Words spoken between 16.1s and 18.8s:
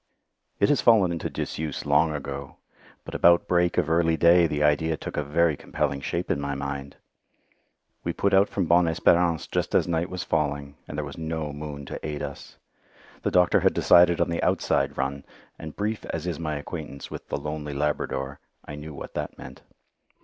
is my acquaintance with the "lonely Labrador," I